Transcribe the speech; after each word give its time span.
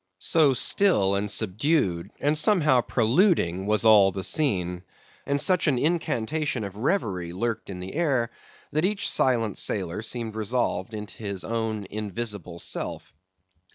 So 0.17 0.55
still 0.55 1.13
and 1.13 1.29
subdued 1.29 2.09
and 2.19 2.31
yet 2.31 2.37
somehow 2.39 2.81
preluding 2.81 3.67
was 3.67 3.85
all 3.85 4.11
the 4.11 4.23
scene, 4.23 4.81
and 5.27 5.39
such 5.39 5.67
an 5.67 5.77
incantation 5.77 6.63
of 6.63 6.75
reverie 6.75 7.33
lurked 7.33 7.69
in 7.69 7.79
the 7.79 7.93
air, 7.93 8.31
that 8.71 8.83
each 8.83 9.07
silent 9.11 9.59
sailor 9.59 10.01
seemed 10.01 10.35
resolved 10.35 10.95
into 10.95 11.17
his 11.17 11.43
own 11.43 11.85
invisible 11.87 12.57
self. 12.57 13.13